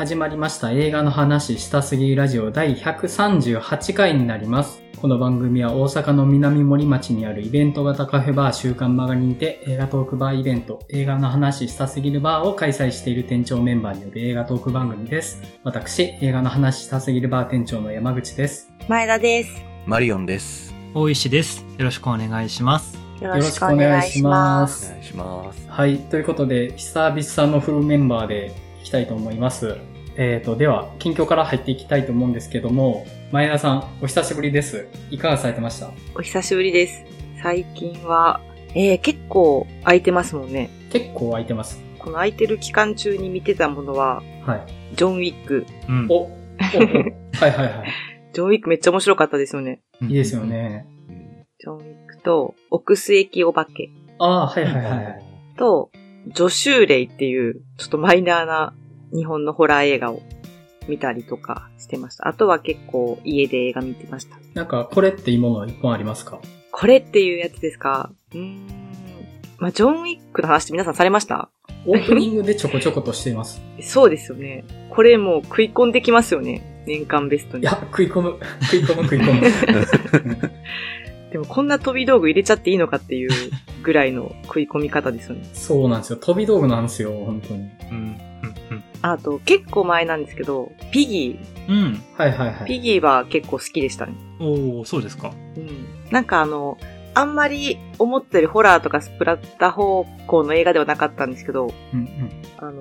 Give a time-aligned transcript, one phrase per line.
[0.00, 4.82] 始まりました映画の話したすぎラジオ第138回になります。
[4.98, 15.42] この番組は大阪の南森町にあるイベント型カフェバー週刊マガにて映画トークバーイベント映画の話したすぎるバーを開催している店長メンバーによる映画トーク番組です。
[15.64, 18.72] 私、映画の話したすぎるバー店長の山口です。
[18.88, 19.62] 前田です。
[19.84, 20.74] マリオンです。
[20.94, 21.66] 大石です。
[21.76, 22.96] よろしくお願いします。
[23.20, 24.86] よろしくお願いします。
[24.86, 25.68] お願いします。
[25.68, 25.98] はい。
[25.98, 29.89] ということで、久々のフルメンバーでいきたいと思います。
[30.16, 34.88] えーと、では、近況から入っていきたいと思うんですけども、前田さん、お久しぶりです。
[35.10, 35.90] いかがされてました？
[36.14, 37.04] お久しぶりです。
[37.42, 38.40] 最近は、
[38.74, 40.68] えー、結構空いてますもんね。
[40.90, 41.82] 結構空いてます。
[41.98, 44.96] この空いてる期間中に見てたものは、はい。
[44.96, 45.64] ジョンウィック。
[45.88, 47.88] うんお、お、お はいはいはい。
[48.32, 49.80] ジョンウィックめっちゃ面白かったですよね。
[50.02, 50.42] いいですよ。
[50.42, 50.86] ね。
[51.58, 55.22] ジョンウィックと、オクス駅お化けああ、はいはいはいはい。
[55.56, 55.90] と、
[56.34, 58.74] ジョシューレイっていう、ちょっとマイナーな
[59.14, 60.22] 日本のホラー映画を
[60.88, 62.26] 見たりとかしてました。
[62.28, 64.36] あとは結構家で映画見てました。
[64.54, 66.40] なんか、これっていいもの一本ありますか？
[66.72, 68.10] これっていうやつですか？
[68.32, 68.66] うーん。
[69.58, 71.50] まあ、ジョンウィックの話って皆さんされました？
[71.86, 73.60] オープニングでちょこちょことしています。
[73.82, 74.64] そうですよね。
[74.90, 76.82] これもう食い込んできますよね。
[76.86, 77.62] 年間ベストに。
[77.62, 78.38] いや、食い込む。
[78.62, 79.32] 食い込む食い込
[80.24, 80.50] む。
[81.32, 83.30] でもこんな飛び道具入れちゃっていいのかっていう
[83.82, 85.48] ぐらいの食い込み方ですよね。
[85.52, 86.18] そうなんですよ。
[86.18, 87.60] 飛び道具なんですよ、本当に。
[87.60, 88.16] うん。
[89.02, 91.76] あと、結構前なんですけど、ピギうん。
[91.76, 92.02] うん。
[92.16, 92.64] はいはいはー。
[92.64, 92.66] い。
[92.66, 94.14] ピギーは結構好きでしたね。
[94.40, 95.32] おー、そうですか。
[95.56, 95.86] うん。
[96.10, 96.78] なんかあの、
[97.12, 102.30] あんまり思ったよりホラーとかスプラッタ方向の映画ではなかったんですけど、うんうん。
[102.58, 102.80] あの、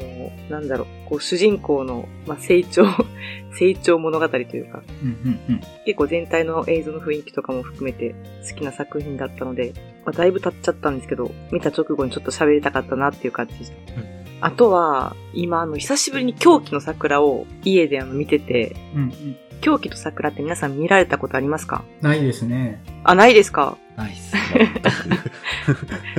[0.49, 2.83] なんだろう、こう主人公の、まあ、成長、
[3.57, 5.61] 成長物語というか、うんうんうん。
[5.85, 8.13] 結構全体の映像の雰囲気とかも含めて
[8.47, 9.73] 好きな作品だったので、
[10.05, 13.93] まあ、だいぶ経っちゃったんですけど、見た直後にちょっと喋りたかったなっていう感じでした。
[14.01, 19.37] うんあとは、今あの、久しぶりに狂気の桜を家であの見てて、うんうん。
[19.61, 21.83] 狂気と桜って皆さん見られたことありますか？
[22.01, 22.81] ないですね。
[23.03, 23.77] あ、ないですか？
[23.97, 24.33] ナイス。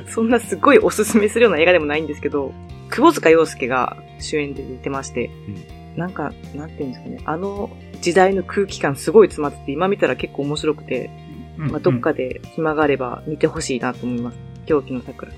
[0.12, 2.52] そんなすごいおすすめするような映画でもないんですけど、
[2.90, 5.30] 窪塚洋介が主演で出てまして、
[5.96, 7.70] なんか、なんていうんですかね、あの
[8.02, 11.10] 時代の空気感すごい詰まってて、今見たら結構面白くて、
[11.56, 14.38] まあ、どっかで暇があれば見てほしいなと思います。
[14.66, 15.32] 狂気の桜。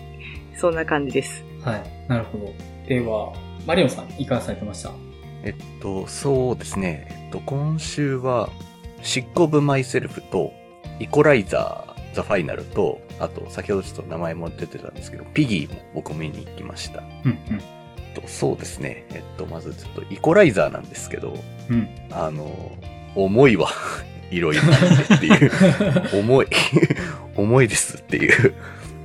[0.56, 1.42] そんな感じです。
[1.70, 1.82] はい。
[2.08, 2.52] なるほど。
[2.88, 3.32] では、
[3.66, 4.92] マリオンさん、いかがされてました？
[5.42, 7.08] えっと、そうですね。
[7.10, 8.48] えっと、今週は、
[9.02, 10.52] シックオブマイセルフと、
[11.00, 17.00] イコライザー、ザファイナルと、あと、先ほどちょっと名前も出てたんですけど、ピギーも僕見に行きました。
[17.24, 17.60] うんうん。
[17.98, 19.04] えっとそうですね。
[19.10, 21.36] えっと、まずちょっと、イコライザーなんですけど、
[21.68, 21.88] うん。
[22.12, 22.72] あの、
[23.16, 23.68] 重いわ。
[24.30, 24.62] いろいろ
[25.16, 25.50] っていう。
[26.22, 26.46] 重い。
[27.36, 28.54] 重いですっていう。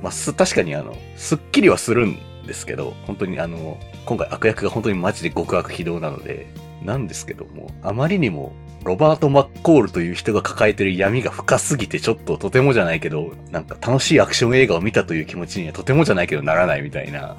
[0.02, 6.46] まあ、す、確かにあの、すっきりはするんですけど、本当にあの、今回悪役が本当にマジで極悪非道なので、
[6.84, 8.52] なんですけども、あまりにも、
[8.84, 17.36] ロバート・マッコールという人が抱えてる闇が深すぎて、ちょっととてもじゃないけど、なんか楽しいアクション映画を見たという気持ちにはとてもじゃないけどならないみたいな、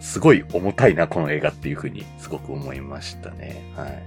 [0.00, 3.72] すごい重たいな、この映画っていうふうにすごく思いましたね。
[3.74, 4.02] はい。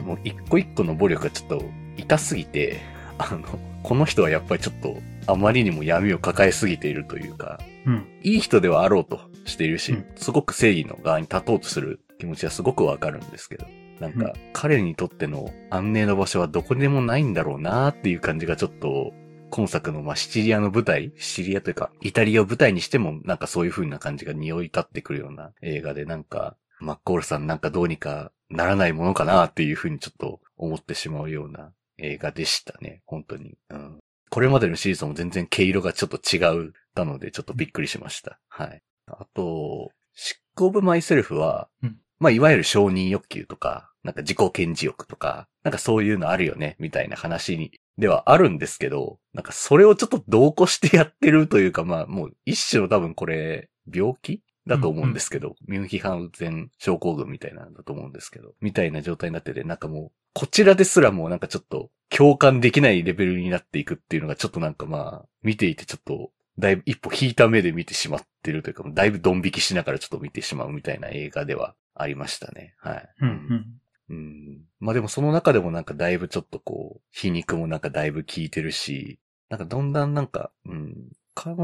[0.00, 1.64] うん、もう一個一個の暴力がちょっと
[1.96, 2.80] 痛すぎて、
[3.16, 3.42] あの、
[3.82, 7.58] この人はやっぱりちょっとあまりにも闇を抱えすぎているというか、
[7.88, 8.06] うん。
[8.22, 13.66] いい人ではあろうとしているし、うんすごく正義の側に立とうとする気持ちはすごくわかるんですけど、
[14.00, 19.12] なんか、うん彼にとっての安寧の場所はどこにでもないんだろうなっていう感じがちょっと、
[19.50, 33.02] 今作のまあシチリアの舞台、シチリアというか、イタリアを舞台にしてもなんかそういう風な感じが匂い立ってくるような映画でなんか、マッコールさんなんかどうにかならないものかなっていう風にちょっと思ってしまうような映画でしたね。
[33.06, 33.56] 本当に。
[33.70, 33.98] うん。
[34.30, 38.38] これまでのシリーズも全然毛色がちょっと違ったのでちょっとびっくりしました。
[38.48, 38.82] はい。
[39.06, 56.30] あと、シックオブマイセルフは、うんまあ、いわゆる承認欲求とか、なんか自己顕示欲とか、なんかそういうのあるよね、みたいな話に、ではあるんですけど、なんかそれをちょっと同行してやってるというか、まあ、もう一種の多分これ、病気だと思うんですけど、ミュンヒハン
[56.78, 72.74] 症候群みたいなんだと思うんですけど、みたいな状態になってて、なんかもう、こちらですらもうなんかちょっと共感できないレベルになっていくっていうのがちょっとなんかまあ、見ていてちょっと、だいぶ一歩引いた目で見てしまってるというか、だいぶドン引きしながらちょっと見てしまうみたいな映画ではありましたね。
[72.78, 73.08] はい。
[73.20, 73.66] うんうん。
[74.10, 74.58] うん。
[74.80, 79.18] まあでもその中でもなんかだいぶちょっとこう、皮肉もなんかだいぶ効いてるし、
[79.48, 80.94] なんかどんだんなんか、うん、
[81.40, 81.54] 彼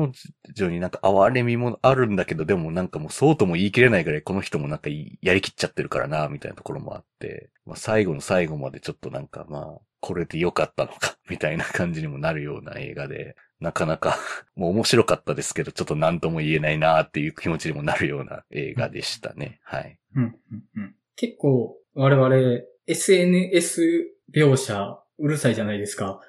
[0.55, 14.17] 女になんか哀れみもあるんだけど、でもなんかもうそうとも言い切れないぐらいこの人もなんかいやりきっちゃってるからな、みたいなところもあって、まあ最後の最後までちょっとなんかまあ、これで良かったのか、みたいな感じにもなるような映画で、なかなか、
[14.55, 19.59] もう面白かったですけど、ちょっと何とも言えないなっていう気持ちにもなるような映画でしたね。
[19.65, 19.99] はい。
[20.15, 20.23] うん
[20.53, 20.95] うんうん。
[21.17, 22.37] 結構我々
[22.87, 23.83] SNS
[24.33, 26.21] 描写うるさいじゃないですか。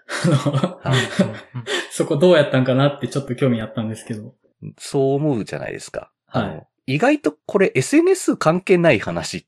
[1.92, 4.36] そこどうやったんかなってちょっと興味あったんですけど。
[4.78, 6.12] そう思うじゃないですか。
[6.28, 9.48] はい意外とこれ SNS 関係ない話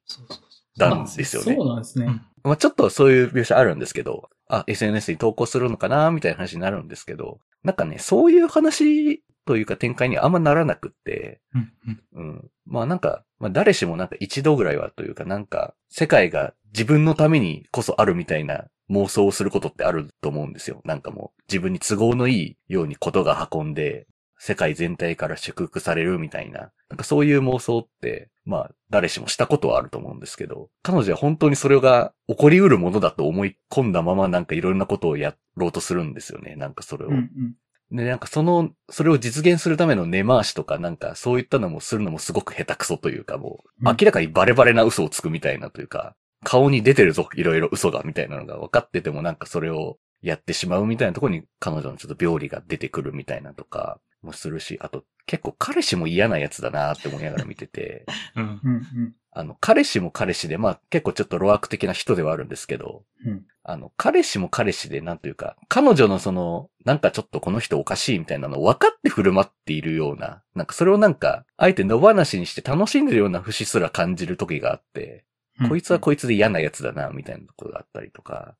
[0.75, 1.55] なんですよね。
[1.55, 2.05] そうなんですね。
[2.05, 12.51] うんまあ、ちょっとそういう描写あるんですけど、あ、SNS に投稿するのかなみたいな話になるんですけど、なんかね、そういう話というか展開にあんまならなくって、うんうんうん。
[12.65, 20.81] まあなんか、まあ誰しもなんか一度ぐらいはというかなんか、世界が自分のためにこそあるみたいな妄想をすることってあると思うんですよ。
[20.85, 24.07] なんかもう自分に都合のいいようにことが運んで、
[24.39, 36.55] 世界全体から祝福されるみたいな、なんかそういう妄想って、まあ誰しもしたことはあると思うんですけど、彼女は本当にそれが起こりうるものだと思い込んだままなんかいろんなことをやろうとするんですよね。
[36.55, 37.09] なんかそれを。
[37.09, 37.55] うんうん。
[37.91, 58.05] で、なんかその、それを実現するための根回しとか、なんかそういったのもするのもすごく下手くそというか、もう、うん明らかにバレバレな嘘をつくみたいなというか、顔に出てるぞ、いろいろ嘘がみたいなのが分かっててもなんかそれをやってしまうみたいなところに彼女のちょっと病理が出てくるみたいなとかもするし、あと結構彼氏も嫌なやつだなって思いながら見てて、
[58.35, 59.13] うんうんうん。
[59.31, 75.25] あの、彼氏も彼氏で、まあ結構ちょっとロアク的な人ではあるんですけど、うんあの、彼氏も彼氏で、なんというか、彼女のその、なんかちょっとこの人おかしいみたいなのを分かって振る舞っているような、なんかそれをなんか、あえて野放しにして楽しんでるような節すら感じる時があって、
[75.67, 78.55] こいつはこいつで嫌なやつだな、みたいなところがあったりとか。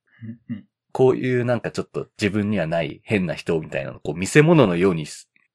[0.93, 5.05] こういうなんかちょっと自分にはない変な人みたいなのをこう見せ物のように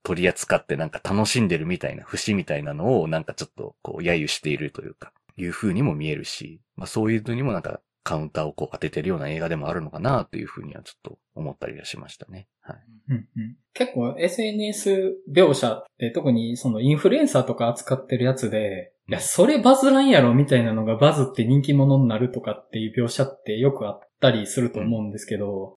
[0.04, 12.48] 取り扱ってなんか楽しんでるみたいな節みたいなのをなんかちょっとこう揶揄しているというか、いう風にも見えるし、まあそういうのにもなんかカウンターをこう当ててるような映画でもあるのかなという風にはちょっと思ったりはしましたね。
[12.60, 12.76] はい。
[13.10, 25.74] うんうん結構 SNS 描写って特にそのインフルエンサーとか扱ってるやつで、いや、それバズらんやろみたいなのがバズって人気者になるとかっていう描写ってよくあったりすると思うんですけど、うん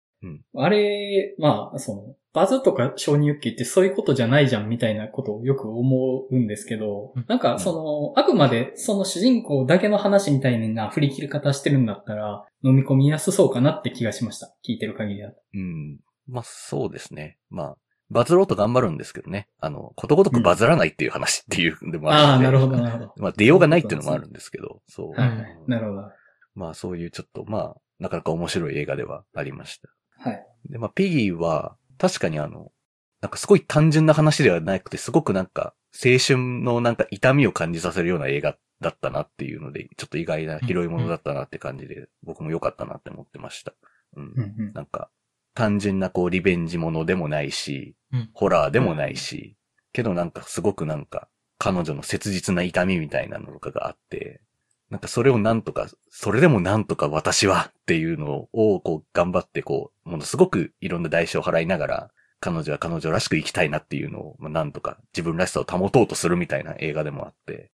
[0.56, 14.52] あれ、まあ、その、バズとか承認欲求ってそういうことじゃないじゃんみたいなことをよく思うんですけどうん、なんかその、あくまでその主人公だけの話みたいな振り切り方してるんだったら、飲み込みやすそうかなって気がしました。
[14.68, 15.36] 聞いてる限りだと。
[15.54, 16.00] うん。
[16.26, 17.38] まあそうですね。
[17.50, 17.76] まあ、
[18.10, 19.48] バズろうと頑張るんですけどね。
[19.60, 23.12] あの、ことごとくバズらないっていう話っていうのでもああ、あるので、なるほど、なるほど。
[23.22, 25.20] まあ出ようがないっていうのもあるんですけど、そう。
[25.20, 25.56] はいはい。
[25.68, 26.02] なるほど。
[26.54, 29.88] まあそういうちょっと、まあ、なかなか面白い映画ではありました。
[30.24, 30.46] はい。
[30.70, 32.72] で、まあ、ピギーは、確かにあの、
[33.20, 43.74] なんかすごい単純な話ではなくて、すごくなんか、青春のなんか痛みを感じさせるような映画だったなっていうので、ちょっと意外な広いものだったなって感じで、僕も良かったなって思ってました。
[44.16, 44.24] うん。
[44.24, 44.72] うんうん。
[44.72, 45.10] なんか、
[45.54, 49.56] 単純なこう、リベンジものでもないし、うんホラーでもないし、
[49.92, 51.28] けどなんかすごくなんか、
[51.58, 54.40] 彼女の切実な痛みみたいなのとかがあって、
[54.94, 67.72] なんかそれをなんとか、それでもなんとか私はっていうのをこう頑張ってこう、ものすごくいろんな代償を払いながら、彼女は彼女らしく生きたいなっていうのを、まあ、なんとか自分らしさを保とうとするみたいな映画でもあって、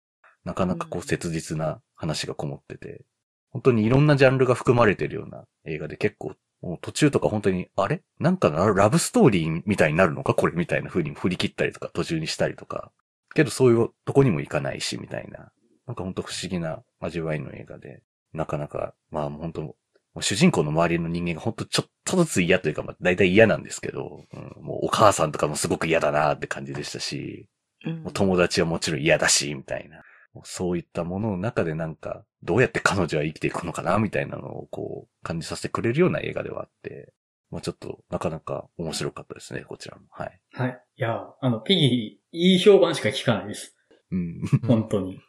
[0.46, 3.02] なかなかこう切実な話がこもってて、
[3.50, 8.04] 本当にいろんなジャンルが含まれてるような映画で結構、もう途中とか本当に、あれ？
[8.20, 10.24] なんかララブストーリーみたいになるの？
[10.24, 12.92] かこれみたいな風に振り切ったりとか途中にしたりとか。
[13.34, 15.52] けどそういうとこにも行かないし、みたいな。
[15.88, 18.04] なんか本当不思議な味わいの映画で、
[18.34, 19.76] なかなか、まあ本当も
[20.20, 27.48] う主人公の周りの人間が本当ちょっとずつ嫌というか、まあ大体嫌なんですけど、うん、もうお母さんとかもすごく嫌だなって感じでしたし、
[27.86, 30.02] うんもう友達はもちろん嫌だし、みたいな。
[30.34, 37.14] もうそういったものの中でなんか、どうやって彼女は生きていくのかな、みたいなのをこう、感じさせてくれるような映画ではあって、
[37.52, 40.04] まあちょっと、なかなか面白かったですね、こちらも。
[40.10, 40.42] はい。
[40.54, 40.82] はい。
[40.96, 43.76] いや、あの、ピギー、いい評判しか聞かないです。
[44.12, 44.42] うん。
[44.66, 45.20] 本当に。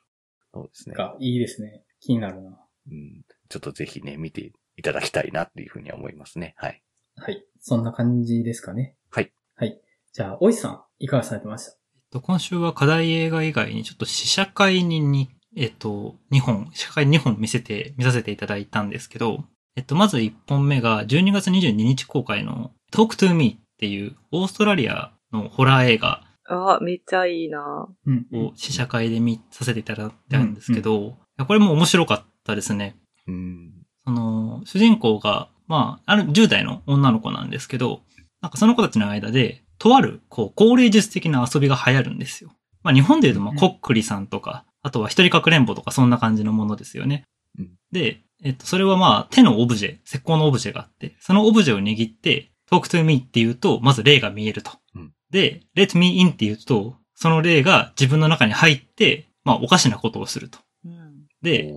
[0.52, 0.94] そうですね。
[0.94, 1.82] が、いいですね。
[2.00, 2.58] 気になるな。
[2.90, 3.22] うん。
[3.48, 6.54] ちょっとぜひね、見ていただきたいなっていうふうには思いますね。
[6.56, 6.82] はい。
[7.16, 7.44] はい。
[7.60, 8.96] そんな感じですかね。
[9.10, 9.32] はい。
[9.56, 9.80] はい。
[10.12, 11.72] じゃあ、おいさん、いかがされてました？
[11.72, 11.76] えっ
[12.10, 19.44] と今週は課題映画以外にちょっと試写会にに、えっと、2本、試写会2本見せて、見させていただいたんですけど、
[19.76, 32.96] えっと、まず1本目が12月22日公開の Talk to Me っていうオーストラリアのホラー映画あ、めっちゃいいなうんを試写会で見させていただいたんですけど、いやこれも面白かったですね。
[33.26, 33.72] うん。
[34.04, 38.00] その、主人公が、まあ、ある10代の女の子なんですけど、
[38.40, 42.50] なんかその子たちの間で、とある、こう、高齢術的な遊びが流行るんですよ。
[42.82, 47.24] まあ、日本で言うと、まあ、うんこっくりさんとか、あとは一人かくれんぼとか、そんな感じのものですよね。
[47.58, 54.72] うんで、えっと、それはまあ、手のオブジェ、石膏のオブジェがあって、そのオブジェを握って、talk to me って言うと、まず霊が見えると。
[54.94, 60.58] うんで、let me in って言うと、その霊が自分の中に入って、まあ、おかしなことをすると。
[60.84, 61.26] うん。
[61.42, 61.72] で、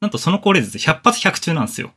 [0.00, 1.92] なんとその高齢率100発100中なんですよ。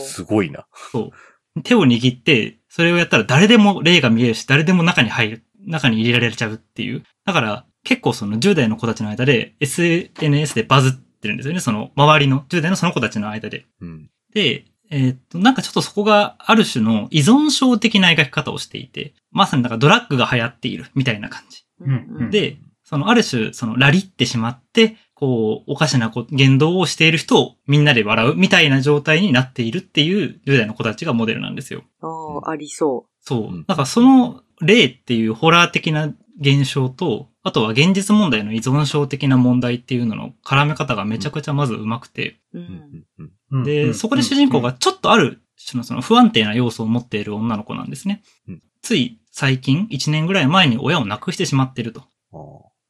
[0.00, 0.66] すごいな。
[0.92, 1.10] そ
[1.56, 1.62] う。
[1.62, 7.02] 手を握って、それをやったら誰でも霊が見えるし、誰でも中に入る、中に入れられちゃうっていう。
[7.24, 11.60] だから、結構その10代の子たちの間で SNS でバズってるんですよね。
[11.60, 13.66] その周りの10代のその子たちの間で。
[13.80, 14.10] うん。
[14.34, 21.64] で、えーっと、なんかちょっとそこがある種の依存症的な描き方をしていて、まさになんかドラッグが流行っているみたいな感じ。
[21.80, 31.84] うんで、そのある種、そのラリってしまって、こう、おかしなこ言動をしている人をみんなで笑うみたいな状態になっているっていう10代の子たちがモデルなんですよ。
[32.00, 32.08] あ
[32.48, 33.64] あ、ありそそううん。
[33.66, 42.40] だからその例っていうホラー的な現象と、あとは現実問題の依存症的な問題っていうのの絡め方がめちゃくちゃまず上手くて。
[42.52, 43.04] うん
[43.52, 48.62] で、そこで主人公が、ちょっとある種のその不安定な要素を持っている女の子なんですねうん。
[48.82, 52.04] つい最近、1年ぐらい前に親を亡くしてしまっていると。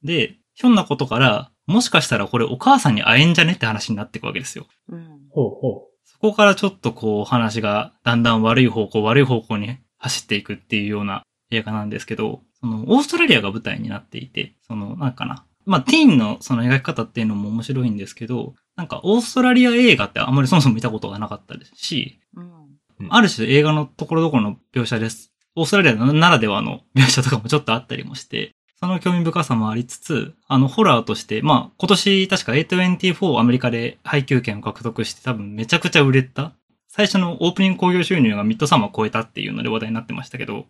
[0.02, 4.66] で、ひょんなことから、もしかしたらこれお母さんに会えんじゃねって話になっていくわけですよ。
[4.88, 5.20] うん。
[5.30, 15.46] ほうほそこからちょっとこう話がだんだん悪い方向悪い方向に走っていくっていうような映画なんですけど、そのオーストラリアが舞台になっていて、そのなんかな。
[15.66, 23.08] まあティーンのその描き方っていうのも面白いんですけど、なんかオーストラリア映画ってあんまりそもそも見たことがなかったですし、うん。
[23.08, 25.32] ある種映画のところどころの描写です。
[25.56, 36.54] オーストラリアならではの描写とかもちょっとあったりもして、その興味深さもありつつ、あの、ホラーとして、まあ、今年確か A24 アメリカで配給権を獲得して多分めちゃくちゃ売れた。
[36.92, 40.64] 最初のオープニング興行収入がミッドサマーを超えたっていうので話題になってましたけど、っ。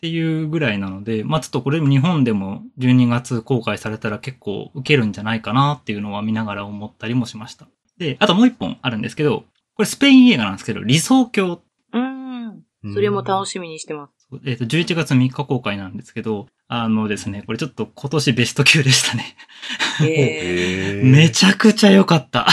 [0.00, 7.68] ていうぐらいなので、まあちょっとこれ日本でも12月公開されたら結構受けるんじゃないかなっていうのは見ながら思ったりもしました。
[7.98, 11.60] で、あともう一本あるんですけど、これスペイン映画なんですけど、理想郷
[11.92, 12.64] うん。
[12.94, 14.26] それも楽しみにしてます。
[14.46, 19.36] えっ、と、11月3日公開なんですけど、あのですね、これちょっと今年ベスト級でしたね。
[20.00, 20.08] へえ。
[20.08, 21.02] へえ。
[21.02, 22.46] めちゃくちゃ良かった。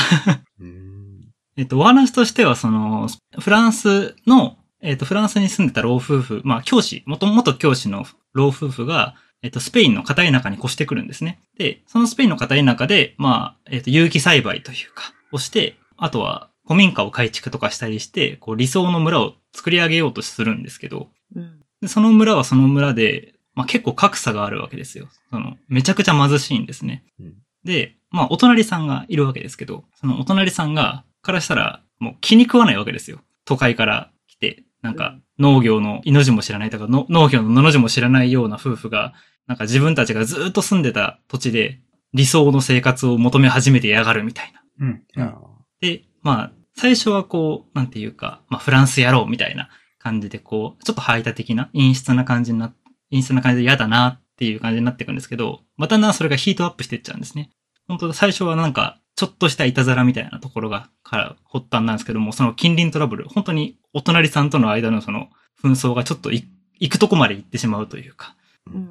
[1.57, 1.61] うん。
[1.61, 3.09] えっと、お話としては、その、
[3.39, 11.39] フランスの、えっと、フランスに住んでた老夫婦、まあ、教師、もともと教師の老夫婦が、えっと、スペインの片田舎に越してくるんですね。
[11.57, 21.59] で、そのスペインの片田舎で、まあ、えっと、有機栽培というか、をして、あとは、古民家を改築とかしたりして、こう、理想の村を作り上げようとするんですけど、うん。
[21.81, 25.07] で、その村はその村で、まあ結構格差があるわけですよ。
[25.31, 27.03] その、めちゃくちゃ貧しいんですね。
[27.19, 27.33] うん
[27.67, 33.19] で、まあお隣さんがいるわけですけど、そのお隣さんが、からしたら、もう気に食わないわけですよ。
[33.45, 39.13] 都会から来て、なんか農業の命も知らないとか、の農業ののの字も知らないような夫婦が、
[39.47, 41.79] なんか自分たちがずっと住んでた土地で
[42.13, 44.61] 理想の生活を求め始めてやがるみたいな。
[44.79, 45.03] うん。
[45.23, 45.39] あ
[45.81, 49.69] で、まあ、最初はこう、なんていうか、まあ、フランスやろうみたいな
[49.99, 52.73] 感じで、こう、ちょっと排他的な、陰湿な感じにな、
[53.09, 57.51] 陰湿な感じで嫌だなっていう感じになっていくんですけど、またな、それがヒートアップしていっちゃうんですね。
[57.87, 65.29] 本当だ、最初はなんか、ちょっとしたいたずらみたいなところが、から発端なんですけども、その近隣トラブル、本当にお隣さんとの間のその
[65.61, 66.47] 紛争がちょっとい
[66.79, 68.35] 行くとこまで行ってしまうというか、
[68.67, 68.87] うん。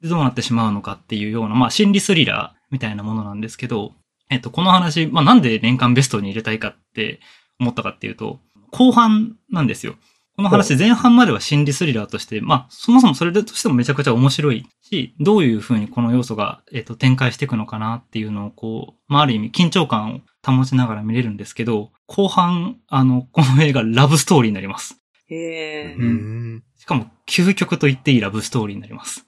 [0.00, 3.92] でどうなってしまうのかっていうような、まあ心理スリラーみたいなものなんですけど、
[4.30, 7.20] えっと、この話、まあなんで年間ベストに入れたいかって
[7.60, 8.40] 思ったかっていうと、
[8.70, 9.96] 後半なんですよ。
[10.36, 25.00] この話前半までは心理スリラーとして、まあそもそもそれとしてもめちゃくちゃ面白いし、どういう風にこの要素が、えっと、展開していくのかなっていうのをこう、まあある意味緊張感を保ちながら見れるんですけど、後半、あの、この映画ラブストーリーになります。
[25.28, 25.96] へえ。
[25.98, 26.64] うん。
[26.76, 29.24] しかも究極と言っていいラブストーリーになります。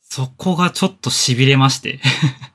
[0.00, 2.00] そこがちょっと痺れまして。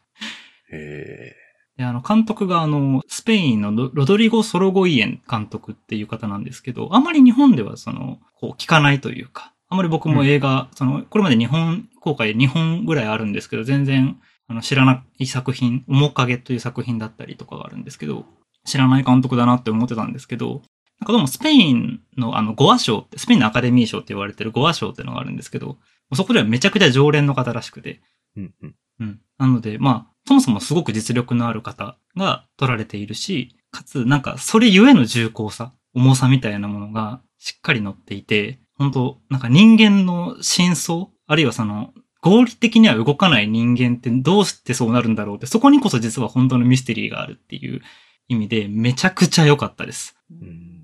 [0.74, 1.36] へで、
[1.84, 18.26] あの、監督があの、スペインのロロドリゴ・ソロゴイエン監督っていう方なんですけど、あんまり日本ではその、こう、聞かないというか、あんまり僕も映画、その、これまで日本公開2本ぐらいあるんですけど、全然、あの、知らない作品、面影という作品だったりとかがあるんですけど、
[18.66, 20.62] 知らない監督だなって思ってたんですけど、
[21.00, 25.78] なんかでもスペインのあの、ゴア賞って、スペインのアカデミー賞って言われてるゴア賞っていうのがあるんですけど、
[26.14, 28.02] そこではめちゃくちゃ常連の方らしくて、
[28.36, 28.76] うんうん。
[29.00, 29.22] うん。
[29.38, 47.82] なので、まあ、そもそもすごく実力のある方が取られているし、かつ、なんか、それゆえの重厚さ、重さみたいなものがしっかり乗っていて、本当なんか人間の真相、あるいはその、合理的には動かない人間ってどうしてそうなるんだろうって、そこにこそ実は本当のミステリーがあるっていう
[48.28, 50.16] 意味で、めちゃくちゃ良かったです。
[50.30, 50.76] うん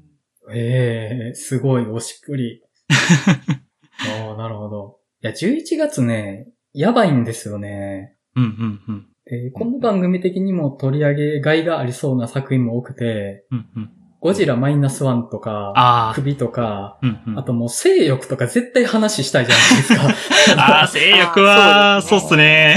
[0.52, 2.64] ええすごい、おしっくり。
[2.90, 5.00] ああ、なるほど。
[5.22, 8.16] いや、11月ね、やばいんですよね。
[8.36, 9.08] うんうんうん。
[9.26, 13.92] で、この番組的にも取り上げがいがありそうな作品も多くて、うんうん。
[14.22, 17.40] ゴジラマイナスワンとか、首とか、うんうん。
[17.40, 20.58] あともう性欲とか絶対話したいじゃないですか。
[20.62, 22.76] ああ、性欲は、そうっすね。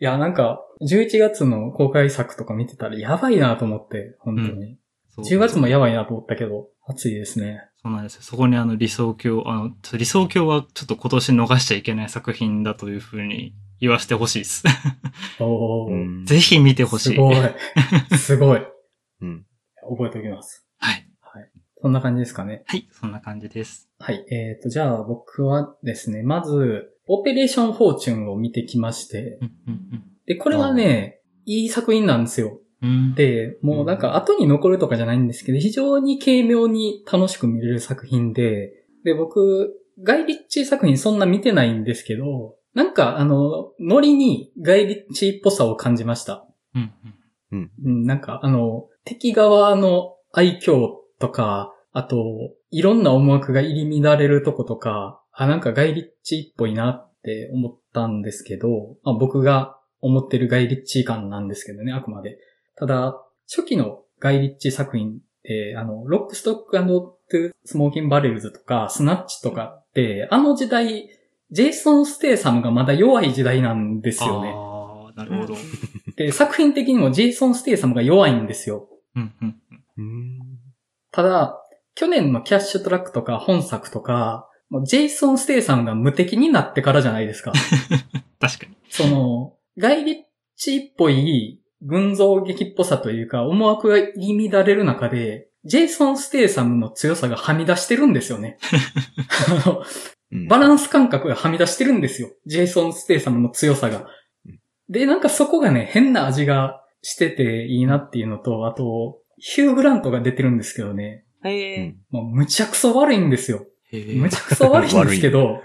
[0.00, 4.78] いや、なんか、11月の公開作とか見てたらやばいなと思って、本当に。
[5.08, 7.62] そう10月もやばいなと思ったけど、暑いですね。
[7.82, 8.22] そうなんですよ。
[8.22, 14.64] そこにあの理想郷、あの、理想郷はちょっと今年逃しちゃいけない作品だというふうに言わせてほしいです。
[15.40, 15.88] お
[16.24, 17.14] ぜひ見てほしい。
[17.14, 17.36] すごい。
[18.18, 18.60] すごい。
[19.22, 19.46] うん。
[19.88, 20.66] 覚えておきます。
[20.78, 21.08] はい。
[21.20, 21.50] はい。
[21.80, 22.64] そんな感じですかね。
[22.66, 23.88] はい、そんな感じです。
[23.98, 24.24] はい。
[24.30, 29.38] えっ、と、じゃあ僕はですね、まず、オペレーションフォーチュンを見てきまして、
[30.26, 32.60] で、これはね、いい作品なんですよ。
[33.14, 38.72] で、もうなんか後に残るとかじゃないんですけど、非常に軽妙に楽しく見れる作品で、
[39.04, 46.46] で、僕、ガイリッチー作品そんな見てないんですけど、なんかあの、ノリにガイリッチーっぽさを感じました。
[46.74, 46.92] うん、
[47.52, 47.70] うん。
[47.82, 52.18] うん、なんかあの、敵側の愛嬌とか、あと、
[52.70, 58.68] いろんな思惑が入り乱れるとことか、あ、なんかガイリッチーっぽいなって思ったんですけど、
[59.02, 62.36] まあ、僕が思ってるガイリッチー感なんですけどね、あくまで。
[62.76, 63.18] ただ、
[63.48, 71.08] 初期のガイリッチー作品って、あの、ロックストックトゥスモーキンバレルズとか、スナッチとかって、あの時代、
[71.50, 74.52] ジェイソン・ステイサムがまだ弱い時代なんですよね。
[74.54, 75.54] ああ、なるほど。
[76.16, 78.88] で、作品的にもジェイソン・ステイサムが弱いんですよ。
[79.14, 79.56] うん、うん。
[79.98, 80.38] うん。
[81.12, 81.62] ただ、
[81.94, 87.52] 去年のキャッシュトラックとか本作とか、もうジェイソン・ステイサムが無敵になってからじゃないですか。
[88.40, 88.76] 確かに。
[88.90, 90.16] その、ガイリッ
[90.56, 98.58] チっぽい群像劇っぽさというか、思惑が入り乱れる中で、ジェイソン・ステイサムの強さがはみ出してるんですよね。
[99.64, 99.84] あのうん
[100.48, 102.30] バランス感覚がはみ出してるんですよ。
[102.46, 104.06] ジェイソン・ステイサムの強さが
[104.44, 104.60] うん。
[104.88, 111.76] で、なんかそこがね、変な味がしてていいなっていうのと、あと、ヒュー・グラントが出てるんですけどね、へえ。
[111.86, 113.66] うんもうむちゃくそ悪いんですよ。
[113.92, 114.14] へえ。
[114.16, 115.62] むちゃくそ悪いんですけど、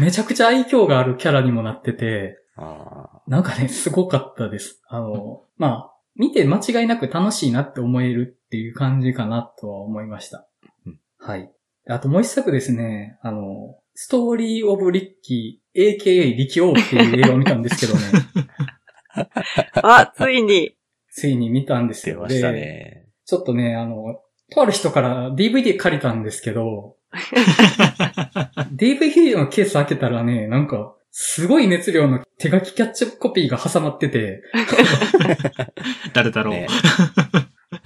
[0.00, 3.22] めちゃくちゃ愛嬌があるキャラにもなってて、ああ。
[3.26, 4.80] なんかね、すごかったです。
[4.88, 10.46] あの、まあ、見て間違いなく楽しいなって思えるっていう感じかなとは思いました
[10.86, 11.00] うん。
[11.18, 11.50] はい。
[11.88, 18.00] あともう一作ですね、あの、ストーリーオブリッキー、AKA 力王っていう映画を見たんですけどね、
[19.82, 20.74] あ、ついに。
[21.10, 22.16] ついに見たんですよ。
[22.16, 23.08] 出ましたで、ね。
[23.24, 26.96] ちょっとね、あの、とある人から DVD 借りたんですけど、
[28.74, 34.42] DVD のケース開けたらね、なんか、すごい熱量の手書きキャッチコピーが挟まってて、
[36.12, 36.54] 誰だろう。
[36.54, 36.66] ね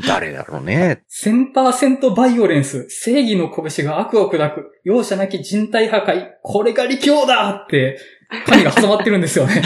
[0.07, 1.03] 誰だろうね。
[1.11, 7.99] 1000%バイオレンス、正義の拳が悪を砕く、容赦なき人体破壊、これが力王だって、
[8.47, 9.63] 紙が挟まってるんですよね。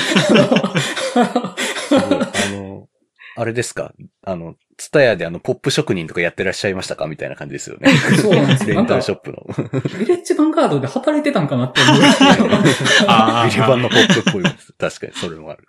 [1.15, 2.89] あの、
[3.37, 3.93] あれですか？
[4.25, 7.07] あの、ツタヤであの、ポップ職人とかやってらっしゃいましたか？
[7.07, 7.89] みたいな感じですよね。
[8.21, 8.77] そうなんですよ。
[8.77, 9.45] レンタルショップの。
[9.99, 12.03] ビレッジヴァンガードで働いてたんかなって思う
[13.09, 14.73] あー ビリバンのポップっぽいです。
[14.79, 15.69] 確かに、それもある。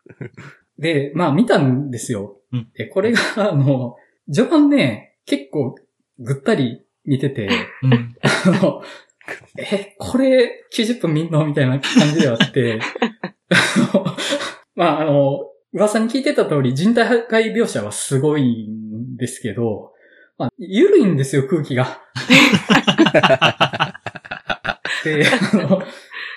[0.77, 2.67] で、まあ見たんですようん。
[2.75, 3.95] で、これが、あの、
[4.31, 5.75] 序盤ね、結構
[6.19, 7.49] ぐったり見てて、
[7.81, 8.15] うん。
[8.21, 8.81] あの、
[9.57, 11.45] え、これ90分見んの？
[11.45, 12.79] みたいな感じではあって、
[13.49, 13.55] あ
[13.93, 14.05] の
[14.75, 19.93] まあ、あの、噂に聞いてた通り人体破壊描写はすごいんですけど、
[20.37, 22.01] まあ、ゆるいんですよ、空気が。
[25.03, 25.83] で、あの、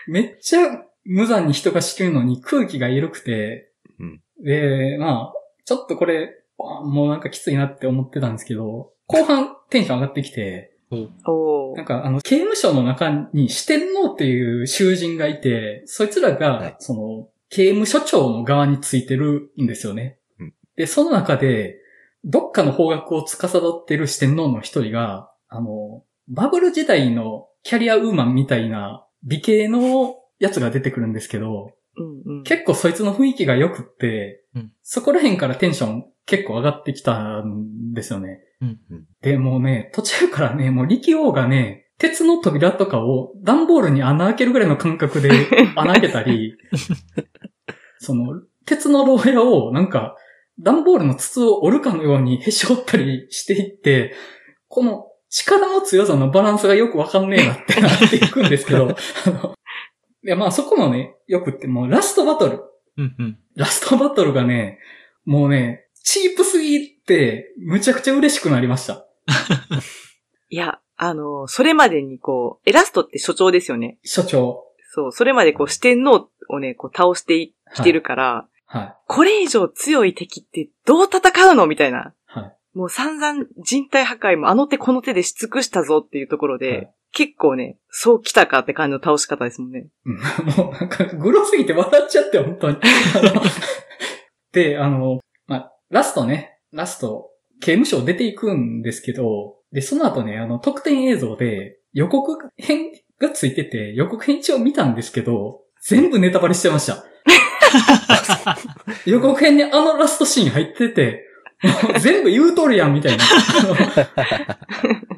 [0.06, 5.32] めっちゃ無残に人が死ぬのに空気が緩くて、うんで、まあ、
[5.64, 16.38] ちょっとこれ、あもうなんかきついなって思ってたんですけど、後半テンション上がってきて、なんかあの、刑務所の中に四天王っていう囚人がいて、そいつらはい。
[16.38, 20.18] が、その、刑務所長の側についてるんですよね。
[20.38, 20.54] うん。
[20.76, 21.78] で、その中で、
[22.24, 32.42] どっかの方角を司ってる四天王の一人が、あの、バブル時代のキャリアウーマンみたいな美形のやつが出てくるんですけど、うんうん。
[32.42, 34.72] 結構そいつの雰囲気が良くって、うん。
[34.82, 38.40] そこら辺からテンション結構上がってきたんですよね。
[38.60, 38.78] うん
[39.22, 45.30] で、もうね、途中からね、もう力王がね、鉄の扉とかを段ボールに穴開けるぐらいの感覚で
[45.76, 46.56] 穴開けたり、
[47.98, 50.16] その、鉄の牢屋をなんか、
[50.58, 54.14] 段ボールの筒を折るかのようにへし折ったりしていって、
[54.68, 58.88] この力の強さのバランスがよくわかんねえなってなっていくんですけど、
[59.26, 59.54] あの、
[60.24, 62.60] いやまあそこもね、よくってもうラストバトル、
[62.96, 63.38] うんうん。
[63.54, 64.78] ラストバトルがね、
[65.24, 69.04] もうね、チープすぎて、むちゃくちゃ嬉しくなりました。
[70.48, 73.98] いや、あの、それまでにこう、エラストって所長ですよね。
[74.04, 74.64] 所長。
[74.92, 82.14] そう、それまでこう、四天王をね、こう、倒してきてるから、はこれ以上強い敵ってどう戦うのみたいな。
[82.36, 82.38] い。
[82.38, 82.56] はい。
[82.74, 89.86] もう散々人体破壊もあの手この手でし尽くしたぞっていうところで、はい結構ね、そう来たかって感じの倒し方ですもんね。
[90.04, 92.76] うんもうなんか、グロすぎて笑っちゃって、本当に。
[92.76, 93.42] あの
[94.52, 95.25] で、あの、まあ、
[95.90, 107.04] ラストね、ラスト、刑務所出ていくんですけど、で、その後ね、あの、特典映像で予告編がついてて、予告編一応見たんですけど、全部ネタバレしてました。
[109.06, 111.24] 予告編にあのラストシーン入ってて、
[111.62, 113.24] もう全部言うとるやん、みたいな。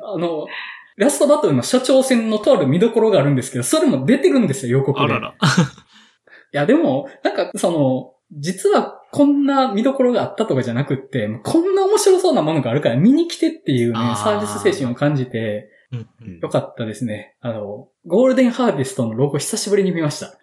[0.02, 0.46] あの、
[0.96, 5.04] ラストバトルの社長戦のとある見どころがあるんですけど、それも出てるんですよ、予告で。
[5.04, 5.30] あらら。
[5.30, 5.36] い
[6.52, 17.36] や、でも、なんか、その、実はこんな見どころがあったとかじゃなくって、こんな面白そうなものがあるから見に来てっていうねあ、ーサービス精神を感じて、うんうんよかったですね。
[17.40, 20.38] あの、ゴールデンハーベストのロゴ久しぶりに見ました。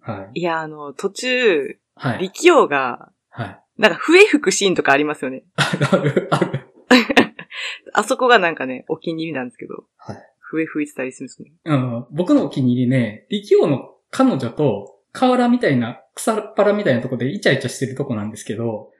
[0.00, 0.40] はい。
[0.40, 2.30] いや、あの、途中、はい。
[2.30, 3.60] 力王が、はい。
[3.76, 5.44] なんか笛吹くシーンとかありますよね。
[5.56, 6.60] ある、ある。
[7.92, 9.84] あそこがなんかね、お気に入りなんですけど。
[9.98, 10.16] はい。
[10.40, 11.52] 笛吹いてたりするんですね。
[11.64, 18.90] うん、僕のお気に入りね、力王の彼女と、河原みたいな、草っ腹みたいなとこでイチャイチャしてるとこなんですけど、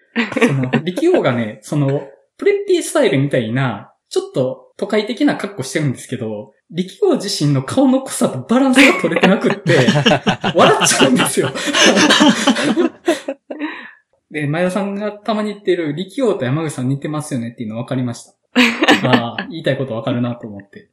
[0.46, 9.76] その、 力王がね、その、プレッピースタイルみたいな、ちょっと都会的な格好してるんですけど、力王自身の顔の濃さとバランスが取れてなくって、
[10.54, 11.50] 笑っちゃうんですよ。
[14.30, 18.32] で、前田さんがたまに言ってる力王と山口さん似てますよねっていうの分かりました。
[19.08, 20.90] ああ、言いたいこと分かるなと思って。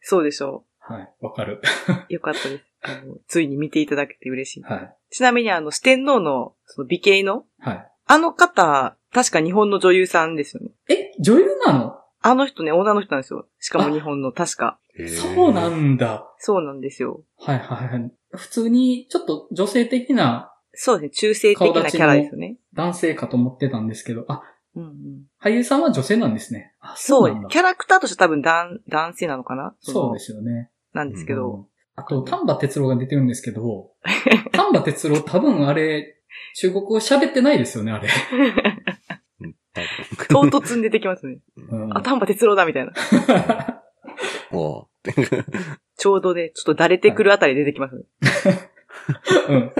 [0.00, 1.60] そうでしょはい、分かる。
[2.08, 2.12] う。
[2.12, 2.64] よかったです。
[2.82, 4.62] あのついに見ていただけて嬉しい。
[4.62, 4.96] はい。
[5.10, 7.90] ちなみにあの、四天王の、その美形の、はい。
[8.06, 10.70] あの方、確か日本の女優さんですよね。
[10.88, 11.96] え、女優なの？
[12.20, 13.46] あの人ね、女の人なんですよ。
[13.58, 14.78] しかも日本の、確か。
[15.08, 16.30] そうなんだ。
[16.38, 17.22] そうなんですよ。
[17.38, 18.12] はいはいはい。
[18.32, 22.56] 普通に、ちょっと女性的なそうですね、中性的なキャラですよね。
[22.74, 24.42] 男性かと思ってたんですけど、あ、
[24.74, 24.92] うんうん。
[25.40, 26.74] 俳優さんは女性なんですね。
[26.80, 27.48] あ、そうなんだ。
[27.48, 29.74] キャラクターとして多分男、男性なのかな？
[29.80, 30.26] そうです。
[30.26, 30.70] すよね。
[30.94, 31.52] なんですけど。
[31.52, 33.92] うんあと、丹波哲郎が出てるんですけど、
[34.50, 36.20] 丹波哲郎多分あれ、
[36.56, 38.08] 中国語喋ってないですよね、あれ。
[40.28, 41.38] 唐突に出てきますね。
[41.56, 42.92] うんあ、丹波哲郎だみたいな。
[44.50, 45.10] もう、
[45.96, 48.02] ちょうどね、ちょっとだれてくるあたり出てきますね。
[49.48, 49.72] うん。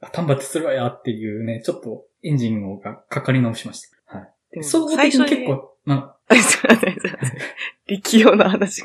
[0.00, 4.18] あ丹波哲郎やっていうね、ちょっとエンジンをがかかり直しました。
[4.18, 4.32] はい。
[4.52, 7.38] でも総合的に結構、ますいません、すいません。
[7.86, 8.84] 力王の話。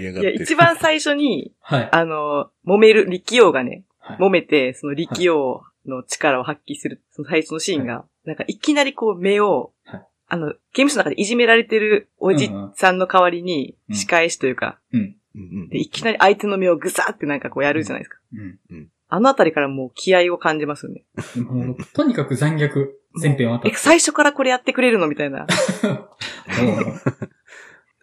[0.00, 1.88] いや、一番最初に、あ、はい。
[1.92, 15.00] あの、揉める、力王がね、はい揉めて、その力王の力を発揮する、その最初のシーンが、なんかいきなりこう目を、はいあの、刑務所の中でいじめられてるおじさんの代わりに、うん仕返しというか、うん。
[15.00, 18.18] うんうんで、いきなり相手の目をぐさってなんかこうやるじゃないですか。
[18.32, 18.88] うん。
[19.08, 21.04] あのあたりからもう気合を感じますよね。
[21.36, 22.86] もうとにかく残虐、
[23.20, 23.76] 全編渡っえ、て。
[23.76, 25.46] 最初からこれやってくれるのみたいな。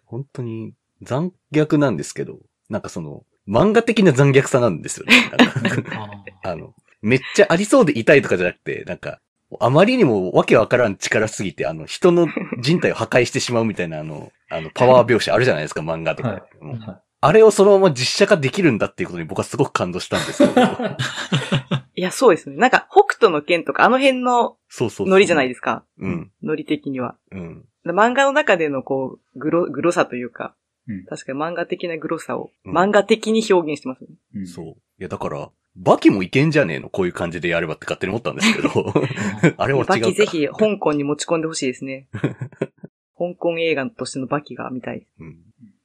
[0.06, 5.14] 本当に残虐なんですけど、なんかその、漫画的な残虐さなんですよね。
[5.36, 9.20] なんかああの、めっちゃありそうで痛いとかじゃなくて、なんか、
[9.58, 12.28] あまりにもわけわからん力すぎて、あの、人の
[12.60, 16.46] 人体を破壊してしまうみたいな、あの、あの、パワー描写あるじゃないですか、漫画とか。
[17.22, 20.60] あれをそのまま実写化できるんだっていうことに僕はすごく感動したんですけど。
[21.94, 22.56] いや、そうですね。
[22.56, 25.08] なんか、北斗の剣とかあの辺のそうそうそう。
[25.08, 25.84] ノリじゃないですか。
[25.98, 26.30] うん。
[26.42, 27.16] ノリ的には。
[27.32, 27.64] うん。
[27.84, 30.54] 漫画の中でのこう、グロ、グロさというか、
[30.88, 34.16] うん確かに漫画的なグロさを、うん漫画的に表現してますよね。
[34.36, 34.66] うんそう。
[34.66, 38.68] いや、だから、バキもいけんじゃねえのこういう感じでやればって勝手に思ったんですけど。
[39.56, 39.92] あれは違うか。
[39.92, 42.08] バキぜひ香港に持ち込んでほしいですね。
[43.16, 45.06] 香港映画としてのバキが見たい。
[45.18, 45.38] うん。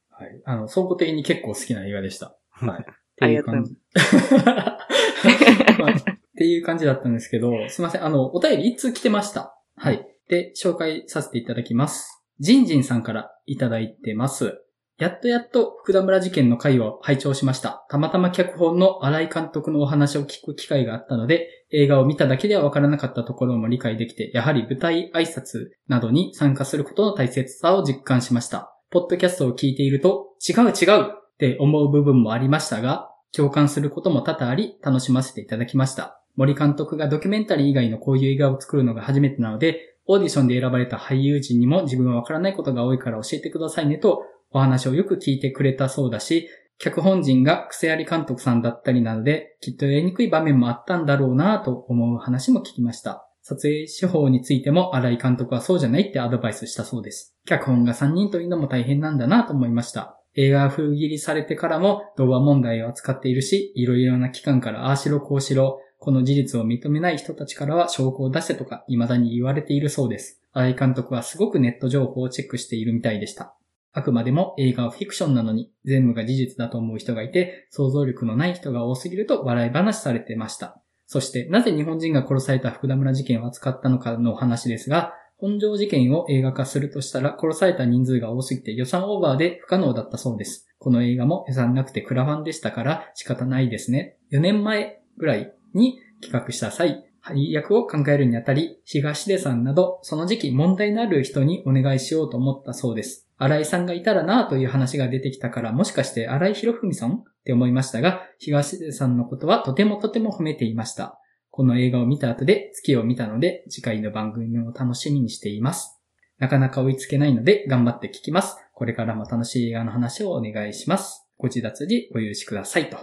[0.09, 0.41] はい。
[0.45, 2.35] あの、総合的に結構好きな映画でした。
[2.49, 2.81] はい。
[2.81, 2.85] っ
[3.21, 4.35] ありがとうございます。
[5.79, 8.03] まあっていう感じだったんですけど、すいません。
[8.03, 9.57] あの、お便り一通来てました？
[9.77, 10.05] はい。
[10.27, 12.23] で、紹介させていただきます。
[12.39, 14.61] ジンジンさんからいただいてます。
[14.97, 17.85] やっとやっと福田村事件の回を拝聴しました。
[17.89, 28.73] たまたま脚本の荒井監督のお話を聞く機会があったので、映画を見ただけではわからなかったところも理解できて、やはり舞台挨拶などに参加することの大切さを実感しました。
[28.89, 36.21] ポッドキャストを聞いていると、違う違うって思う部分もありましたが、共感することも多々あり、楽しませていただきました。
[36.37, 44.23] 森監督がドキュメンタリー以外のこういう映画を作るのが初めてなので、オーディションで選ばれた俳優陣にも自分はわからないことが多いから教えてくださいねと、
[44.55, 53.27] お話をよく聞いてくれたそうだし、脚本人が癖あり監督さんだったりなので、きっとやりにくい場面もあったんだろうなと思う話も聞きました。
[53.41, 57.35] 撮影手法についても荒井監督はそうじゃないってアドバイスしたそうです。
[57.45, 60.17] 脚本が3人というのも大変なんだなと思いました。
[60.35, 70.41] 映画が封切りされてからも童話問題を扱っているし、いろいろな機関からああしろこうしろ、この事実を認めない人たちからは証拠を出せとか未だに言われているそうです。
[70.53, 73.53] 荒井監督はすごくネット情報をチェックしているみたいでした。
[73.97, 80.81] あくまでも映画はフィクションなのに全部が事実だと思う人がいて、想像力のない人が多すぎると笑い話されてました。
[81.07, 90.67] そして、なぜ日本人が殺された福田村事件を扱ったのかのお話ですが、本庄事件を映画化するとしたら殺された人数が多すぎて予算オーバーで不可能だったそうです。
[90.77, 94.17] この映画も予算なくてクラファンでしたから仕方ないですね。
[94.33, 103.24] 4年前ぐらいに企画した際、配役を考えるにあたり、東出さんなど、その時期問題のある人にお願いしようと思ったそうです。
[103.37, 107.11] 新井さんがいたらなぁという話が出てきたから、もしかして新井博文さん？
[107.13, 111.19] って思いましたが、東出さんのことはとてもとても褒めていました。
[111.51, 116.01] この映画を見た後で月を見たので、次回の番組も楽しみにしています。
[116.37, 118.57] なかなか追いつけないので頑張って聞きます。
[118.73, 121.27] これからも楽しい映画の話をお願いします。
[121.37, 122.97] ご自立にお許しくださいと。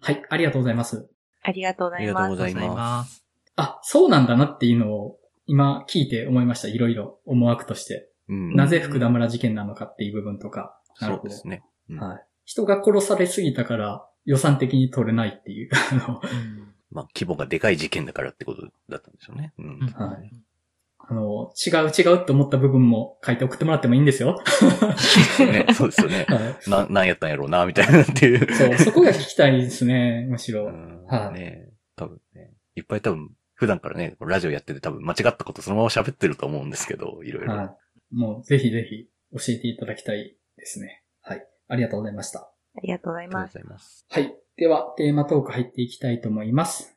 [0.00, 1.08] はい、ありがとうございます。
[1.42, 2.30] ありがとうございありがとうます。
[2.30, 3.24] ございますす。
[3.56, 6.68] あ、そうなんだなっていうのを今聞いて思いました。
[6.68, 8.10] いろいろ思惑として。
[8.28, 8.54] うん。
[8.54, 10.80] なぜ福田村事件なのかっていう部分とか。
[11.00, 11.30] なるほど。
[11.30, 11.62] そうですね。
[11.90, 12.26] うんはい。
[12.44, 15.70] 人が殺されすぎたから予算的に取れないっていう。
[15.92, 16.20] あの
[16.90, 19.52] まあ、規模がでかい事件だからってことだったんでしょうね。
[19.58, 19.66] うん。
[19.66, 20.30] うんはい
[21.08, 24.42] あの、違う違うって思った部分も書いて送ってもらってもいいんですよ。
[25.38, 26.26] ね、 そうですよね。
[26.28, 26.70] はい。
[26.70, 28.52] な、なんやったんやろうな、みたいなっていう。
[28.52, 30.66] そう、そこが聞きたいですね、むしろ。
[30.66, 32.50] うんはいね多分ね。
[32.74, 37.56] いっぱい多分、普段からね、ラジオやってて多分間違ったことそのまま喋ってると思うんですけど、いろいろ。
[37.56, 37.70] はい。
[38.10, 41.04] もう、ぜひぜひ教えていただきたいですね。
[41.20, 41.46] はい。
[41.68, 42.40] ありがとうございました。
[42.40, 43.58] ありがとうございありがとうます。
[43.58, 44.06] ございます。
[44.08, 44.36] はい。
[44.56, 46.95] では、テーマトーク入っていきたいと思います。